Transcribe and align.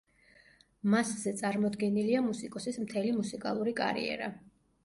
მასზე 0.93 1.33
წარმოდგენილია 1.41 2.23
მუსიკოსის 2.31 2.81
მთელი 2.87 3.15
მუსიკალური 3.19 3.79
კარიერა. 3.83 4.35